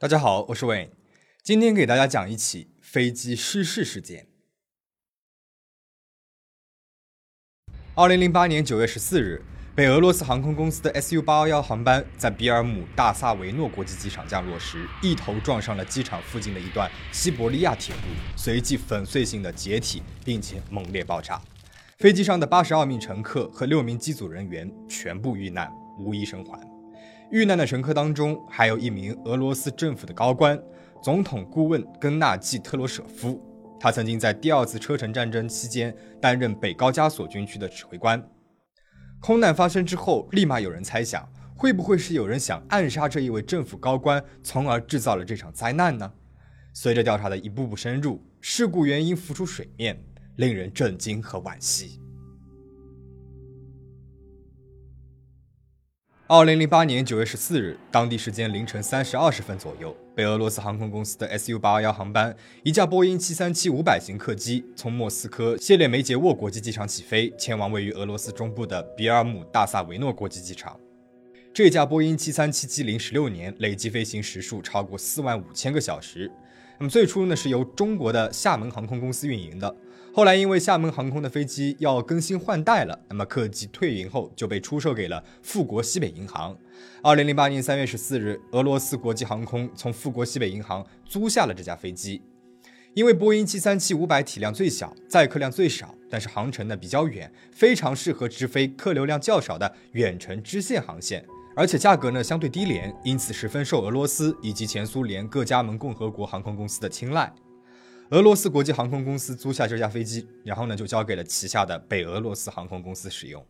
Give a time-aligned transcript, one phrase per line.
[0.00, 0.90] 大家好，我是 Wayne，
[1.42, 4.28] 今天给大家讲一起飞机失事事件。
[7.94, 9.42] 二零零八年九月十四日，
[9.74, 18.02] 被俄罗斯航空公司的 SU 八幺幺航班在比尔姆大萨维诺国际机场降落时，一头撞上了机场附近的一段西伯利亚铁路，
[18.36, 21.42] 随即粉碎性的解体，并且猛烈爆炸。
[21.98, 26.56] 飞机上的八十二名乘客和六名机组人员全部遇难，无一生还。
[27.32, 30.56] 遇难的乘客当中，还有一名俄罗斯政府的高官，
[31.02, 33.42] 总统顾问根纳季特罗舍夫。
[33.80, 38.24] 他曾经在第二次车臣战争期间担任北高加索军区的指挥官。
[39.18, 46.12] 空难发生之后，立马有人猜想，会不会是有人想暗杀这一位政府高官，从而制造了这场灾难呢？
[46.72, 50.00] 随着调查的一步步深入，事故原因浮出水面，
[50.38, 51.98] 令人震惊和惋惜。
[56.28, 70.78] 二零零八年九月十四日，当地时间凌晨三时二十分左右，被俄罗斯航空公司的 SU 八二幺航班一架波音七三七五百型客机从莫斯科谢列梅捷沃国际机场起飞，前往位于俄罗斯中部的比尔姆大萨维诺国际机场。
[71.52, 76.30] 这架波音七三七机龄十六年，累计飞行时数超过四万五千个小时。
[76.78, 79.74] 那么最初呢，是由中国的厦门航空公司运营的。
[80.18, 86.58] 后来，因为厦门航空的飞机要更新换代了，那么客机退役后就被出售给了富国西北银行。
[87.04, 92.20] 二零零八年三月十四日，俄罗斯国际航空从富国西北银行租下了这架飞机。
[92.94, 107.32] 因为波音七三七五百体量最小，载客量最少，但是航程呢比较远，非常适合直飞客流量较少的远程支线航线，而且价格呢相对低廉，因此十分受俄罗斯以及前苏联各加盟共和国航空公司的青睐。
[108.10, 113.44] 俄罗斯国际航空公司租下这架飞机，然后呢就交给了旗下的北俄罗斯航空公司使用。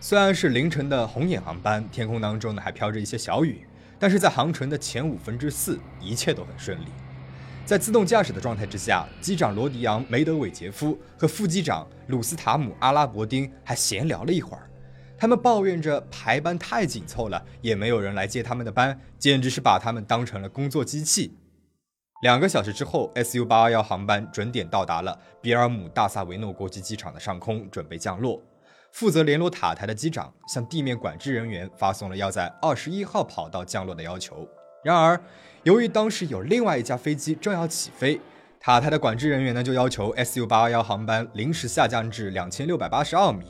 [0.00, 3.66] 虽然是凌晨的红眼航班，天空当中呢还飘着一些小雨，
[3.98, 6.86] 但是在航程的前五分之四，一切都很顺利。
[7.66, 14.70] 在自动驾驶的状态之下，机长罗迪扬·梅德韦杰夫和副机长鲁斯塔姆·阿拉伯丁还闲聊了一会儿，
[15.18, 21.36] 他们抱怨着排班太紧凑了，也没有人来接他们的班，简直是把他们当成了工作机器。
[22.26, 28.42] 两个小时之后，SU 八二幺航班准点到达了比尔姆大萨维诺国际机场的上空，准备降落。
[28.90, 34.44] 负责联络塔台的机长向地面管制人员发送了要在二十一号跑道降落的要求。
[34.82, 35.20] 然而，
[35.62, 38.20] 由于当时有另外一架飞机正要起飞，
[38.58, 43.44] 塔台的管制人员呢就要求 SU 八二幺航班临时下降至两千六百八十二米，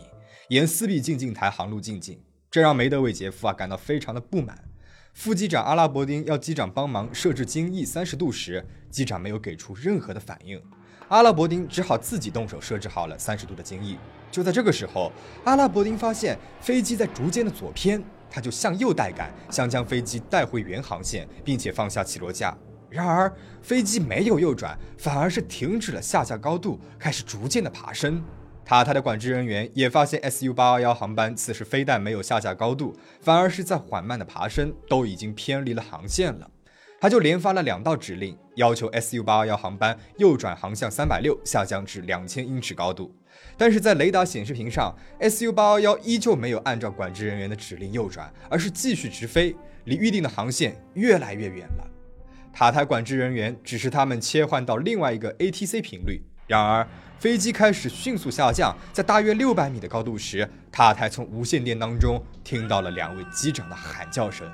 [0.50, 2.20] 沿斯比进近台航路进境。
[2.50, 4.62] 这让梅德韦杰夫啊感到非常的不满。
[5.16, 10.62] 副机长阿拉伯丁要机长帮忙设置襟翼三十度时，机长没有给出任何的反应，
[11.08, 13.96] 阿拉伯丁只好自己动手设置好了三十度的襟翼。
[14.30, 15.10] 就在这个时候，
[15.44, 22.54] 阿拉伯丁发现飞机在逐渐的左偏，他就向右带杆，想将飞机带回原航线，并且放下起落架。
[22.90, 28.22] 然而，飞机没有右转，反而是停止了下降高度，开始逐渐的爬升。
[28.66, 36.50] 塔台的管制人员也发现，SU 八二幺航班此时非但没有下降高度，反而是在缓慢的爬升，都已经偏离了航线了。
[37.00, 43.14] 他就连发了两道指令，要求 SU 八二幺航班右转航向三百六，下降至两千英尺高度。
[43.56, 51.88] 但是在雷达显示屏上，SU 八二幺依旧没有按照管制人员的指令右转，而是继续直飞，离预定的航线越来越远了。
[52.52, 56.86] 塔台管制人员指示他们切换到另外一个 ATC 频率，然而。
[57.18, 64.46] 飞机开始迅速下降，在大约六百米的高度时，塔台从无线电当中听到了两位机长的喊叫声。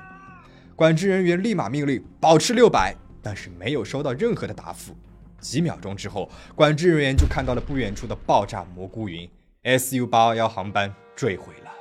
[0.73, 4.95] 管制人员立马命令保持六百，但是没有收到任何的答复。
[5.41, 9.29] 几秒钟之后，管制人员就看到了不远处的爆炸蘑菇云
[9.63, 11.71] ，SU 八二幺航班坠毁了。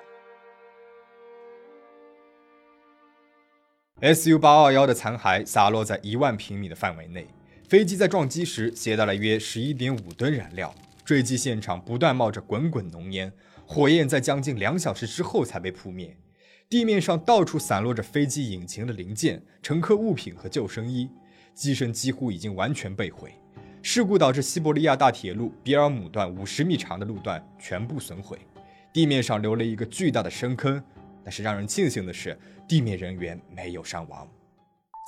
[4.14, 7.28] SU 八二幺的残骸洒落在一万平米的范围内。
[7.72, 10.74] 飞机在撞击时携带了约十一点五吨燃料，
[11.06, 13.32] 坠机现场不断冒着滚滚浓烟，
[13.64, 16.14] 火焰在将近两小时之后才被扑灭。
[16.68, 21.08] 地面上到处散落着飞机引擎的零件、乘客物品和救生衣，
[21.54, 23.32] 机身几乎已经完全被毁。
[23.80, 28.38] 事故导致西伯利亚大铁路比尔姆段五十米长的路段全部损毁，
[28.92, 30.84] 地面上留了一个巨大的深坑。
[31.24, 32.38] 但是让人庆幸的是，
[32.68, 34.28] 地面人员没有伤亡。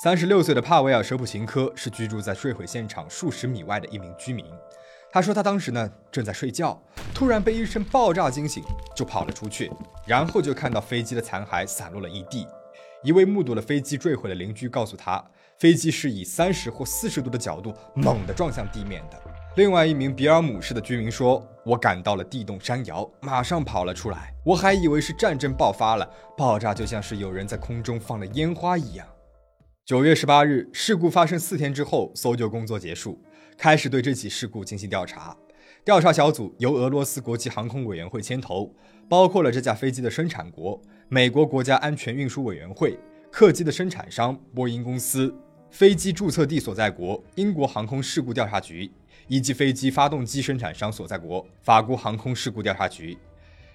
[0.05, 4.45] 三十六岁的帕维尔·舍普琴科是居住在坠毁现场数十米外的一名居民。
[5.11, 6.79] 他说，他当时呢正在睡觉，
[7.15, 8.63] 突然被一声爆炸惊醒，
[8.95, 9.73] 就跑了出去，
[10.05, 12.47] 然后就看到飞机的残骸散落了一地。
[13.03, 15.25] 一位目睹了飞机坠毁的邻居告诉他，
[15.57, 19.19] 飞机是以三十或四十度的角度猛地撞向地面的。
[19.57, 24.35] 另外一名比尔姆市的居民说：“我感到了地动山摇，马上跑了出来。
[24.45, 26.07] 我还以为是战争爆发了，
[26.37, 29.07] 爆炸就像是有人在空中放了烟花一样。”
[29.87, 33.21] 九月十八日，事故发生四天之后，搜救工作结束，
[33.59, 35.37] 开始对这起事故进行调查。
[35.85, 38.75] 调查小组由俄罗斯国际航空委员会牵头，
[39.11, 42.99] 包括了这架飞机的生产国——美国国家安全运输委员会、
[43.31, 45.35] 客机的生产商波音公司、
[45.71, 48.91] 飞机注册地所在国英国航空事故调查局。
[49.29, 53.17] 以及飞机发动机生产商所在国法国航空事故调查局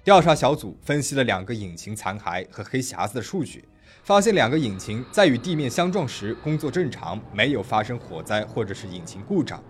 [0.03, 3.65] 调查小组分析了两个引擎残骸和黑匣子的数据，
[4.03, 9.63] 发现两个引擎在与地面相撞时工作正常，没有发生火灾或者是引擎故障。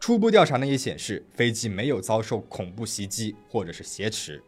[0.00, 4.42] 初步调查呢也显示飞机没有遭受恐怖袭击或者是挟持。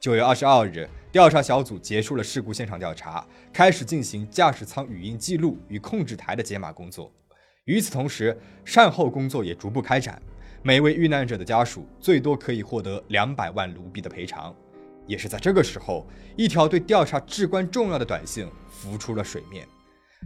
[0.00, 7.12] 九月二十二日，调查小组结束了事故现场调查，开始进行驾驶舱语音记录与控制台的解码工作。
[7.66, 10.20] 与此同时，善后工作也逐步开展。
[10.62, 14.54] 每位遇难者的家属最多可以获得两百万卢比的赔偿。
[15.06, 19.66] 也是在这个时候，一条对调查至关重要的短信浮出了水面。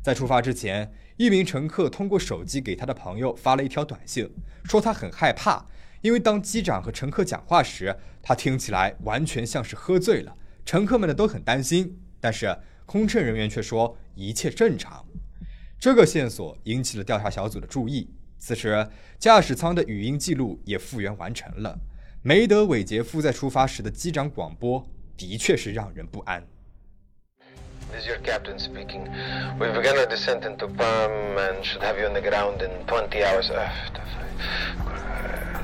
[0.02, 4.28] 在出发之前，一名乘客通过手机给他的朋友发了一条短信，
[4.64, 5.64] 说他很害怕，
[6.02, 10.36] 因为当机长和乘客讲话时，他听起来完全像是喝醉了。
[10.66, 15.06] 乘客们呢都很担心，但是空乘人员却说一切正常。
[15.78, 18.10] 这个线索引起了调查小组的注意。
[18.38, 18.88] 此时，
[19.18, 21.78] 驾驶舱的语音记录也复原完成了。
[22.23, 24.85] 梅德韦杰夫在出发时的机长广播
[25.15, 26.43] 的确是让人不安。
[27.91, 29.07] This is your captain speaking.
[29.57, 33.23] We've begun a descent into Perm and should have you on the ground in 20
[33.23, 33.49] hours.
[33.49, 33.69] Uh,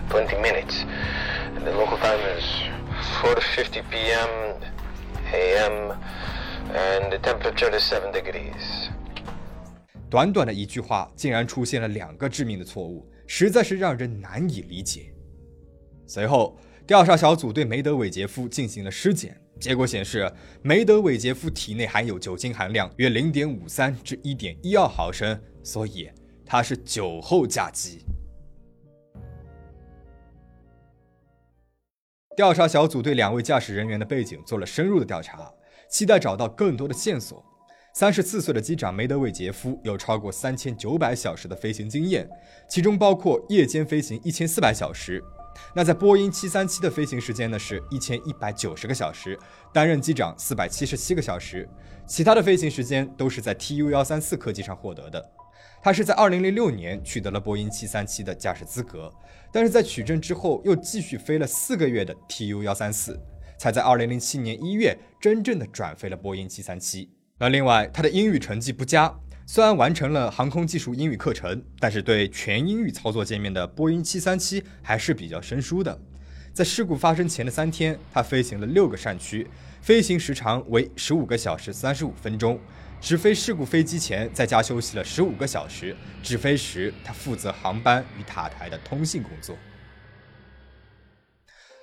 [0.10, 0.86] 20 minutes.
[1.56, 2.44] And the local time is
[3.22, 4.30] 4:50 p.m.
[5.34, 5.92] a.m.
[6.74, 8.90] and the temperature is 7 degrees.
[10.10, 15.14] 短短的一句话，竟然出现了两个致命的错误，实在是让人难以理解。
[16.11, 16.59] 随后，
[16.89, 20.29] 调查小组对梅德韦杰夫进行了尸检，结果显示，
[20.61, 26.11] 梅德韦杰夫体内含有酒精含量约零点五三至一点一二毫升，所以
[26.45, 28.01] 他是酒后驾机。
[32.37, 35.49] 调查小组对两位驾驶人员的背景做了深入的调查，
[35.89, 37.41] 期待找到更多的线索。
[37.95, 42.29] 三十四岁的机长梅德韦杰夫有超过三千九百小时的飞行经验，
[42.69, 45.23] 其中包括夜间飞行一千四百小时。
[45.75, 49.39] 那在波音七三七的飞行时间呢是一千一百九十个小时，
[49.73, 51.69] 担任机长四百七十七个小时。
[52.07, 55.31] 其他的飞行时间都是在 TU 幺三四客机上获得的。
[55.83, 59.11] 他是在二零零六年取得了波音七三七的驾驶资格，
[59.53, 63.19] 但是在取证之后又继续飞了四个月的 TU 幺三四，
[63.57, 67.11] 才在二零零七年一月真正的转飞了波音七三七。
[67.39, 69.15] 那另外，他的英语成绩不佳，
[69.53, 76.01] 虽然完成了航空技术英语课程，但是对全英语操作界面的波音737还是比较生疏的。
[76.53, 79.45] 在事故发生前的三天，他飞行了六个扇区，
[79.83, 82.61] 飞行时长为十五个小时三十五分钟。
[83.01, 85.97] 直飞事故飞机前，在家休息了十五个小时。
[86.23, 89.57] 直飞时，他负责航班与塔台的通信工作。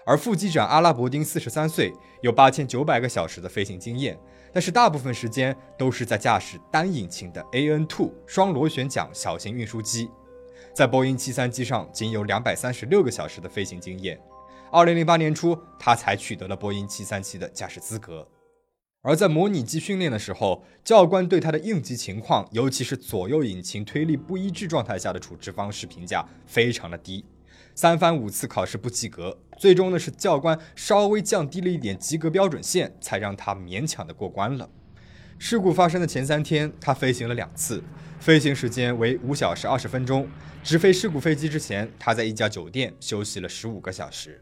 [0.06, 1.92] 而副机长阿拉伯丁四十三岁，
[2.22, 4.18] 有八千九百个小时的飞行经验。
[4.58, 10.10] 但是大部分时间都是在驾驶单引擎的 AN2 双螺旋桨小型运输机，
[10.74, 14.20] 在波音737上仅有两百三十六个小时的飞行经验。
[14.72, 18.28] 二零零八年初，他才取得了波音737的驾驶资格。
[19.04, 27.24] 而在模拟机训练的时候，教官对他的应急情况，尤其是左右引擎推力不一致状态下的处置方式评价非常的低。
[27.78, 34.68] 三番五次考试不及格，最终呢是教官稍微降低了一点及格标准线，才让他勉强的过关了。
[35.38, 37.84] 事故发生的前三天，他飞行了两次，
[38.20, 40.28] 飞行时间为五小时二十分钟。
[40.64, 44.42] 直飞事故飞机之前，他在一家酒店休息了十五个小时。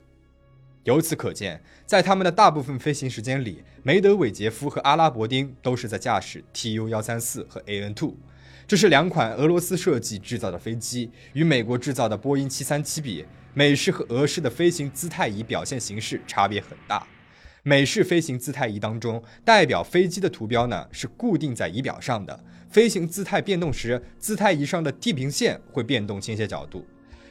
[0.86, 8.16] 由此可见，在他们的大部分飞行时间里，梅德韦杰夫和阿拉伯丁都是在驾驶 TU 幺三四和 AN two。
[8.68, 17.06] 这是两款俄罗斯设计制造的飞机，与美国制造的波音737比，美式和俄式的飞行姿态仪表现形式差别很大。
[17.62, 26.84] 美式飞行姿态仪当中，代表飞机的图标呢是固定在仪表上的，飞行姿态变动时，姿态仪上的地平线会变动倾斜角度。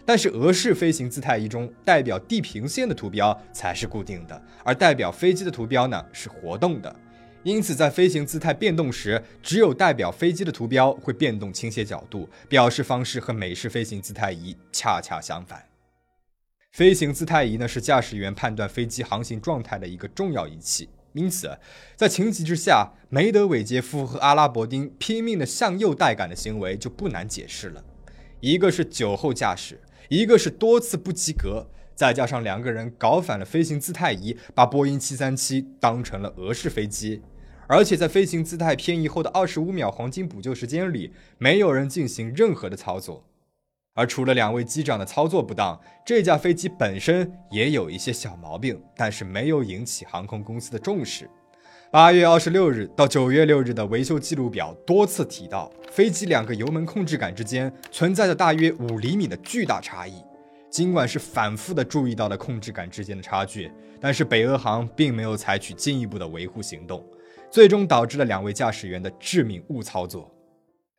[0.07, 6.95] 但是俄式飞行姿态仪中，代表地平线的图标才是固定的，而代表飞机的图标呢是活动的。
[7.45, 15.63] 因此，在飞行姿态变动时，只有代表飞机的图标会变动倾斜角度，表示方式和美式飞行姿态仪恰恰相反。
[16.73, 20.89] 飞行姿态仪呢，是驾驶员判断飞机航行状态的一个重要仪器。
[21.13, 21.59] 因此，
[21.95, 27.85] 在情急之下，梅德韦杰夫和阿拉伯丁拼命的向右带杆的行为就不难解释了。
[28.41, 37.23] 一个是酒后驾驶，一个是多次不及格，再加上两个人搞反了飞行姿态仪，把波音737当成了俄式飞机。
[37.67, 43.25] 而且在飞行姿态偏移后的二十五秒黄金补救时间里，没有人进行任何的操作。
[43.95, 51.31] 而除了两位机长的操作不当，这架飞机本身也有一些小毛病，但是没有引起航空公司的重视。
[51.93, 60.15] 八月二十六日到九月六日的维修记录表多次提到，飞机两个油门控制杆之间存在着大约五厘米的巨大差异。
[60.69, 67.01] 尽管是反复的注意到了控制杆之间的差距，但是北俄航并没有采取进一步的维护行动。
[67.55, 70.29] 最终导致了两位驾驶员的致命误操作。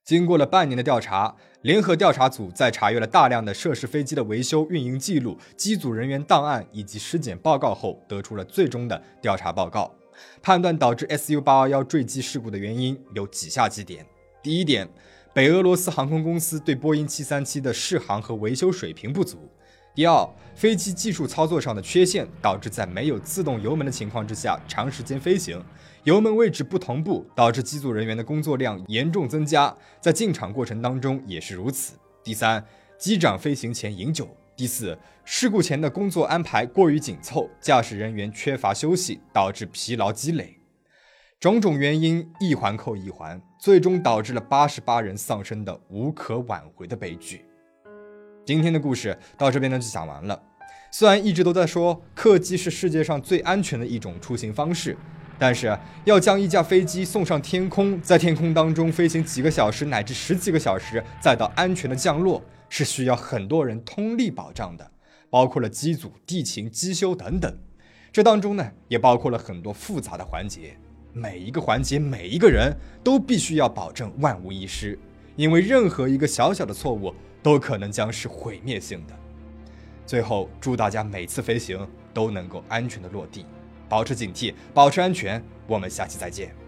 [0.05, 9.93] 经过了半年的调查，联合调查组在查阅了大量的涉事飞机的维修运营记录、机组人员档案以及尸检报告后，得出了最终的调查报告，
[10.41, 14.05] 判断导致 Su 八幺幺坠机事故的原因有以下几点：
[14.41, 14.88] 第一点，
[15.33, 19.51] 北俄罗斯航空公司对波音七三七的试航和维修水平不足。
[19.95, 25.63] 第二，飞机技术操作上的缺陷导致在没有自动油门的情况之下长时间飞行，
[26.03, 31.93] 油门位置不同步，导致机组人员的工作量严重增加，在进场过程当中也是如此。
[32.25, 32.61] 第三，
[32.97, 34.27] 机长飞行前饮酒。
[34.57, 40.57] 第四，事故前的工作安排过于紧凑，驾驶人员缺乏休息，导致疲劳积累，
[41.39, 47.45] 种种原因一环扣一环，最终导致了八十八人丧生的无可挽回的悲剧。
[48.45, 50.39] 今天的故事到这边呢就讲完了。
[50.91, 54.95] 虽然一直都在说客机是世界上最安全的一种出行方式，
[55.39, 64.91] 但是要将一架飞机送上天空，在天空当中飞行几个小时乃至十几个小时，再到安全的降落，是需要很多人通力保障的，
[65.31, 67.57] 包括了机组、地勤、机修等等。
[68.13, 70.77] 这当中呢，也包括了很多复杂的环节，
[71.13, 72.71] 每一个环节、每一个人
[73.03, 74.97] 都必须要保证万无一失，
[75.35, 77.11] 因为任何一个小小的错误。
[77.45, 79.13] 都可能将是毁灭性的。
[80.03, 83.45] 最后，祝大家每次飞行都能够安全的落地，
[83.87, 85.39] 保持警惕，保持安全。
[85.67, 86.64] 我们下期再见。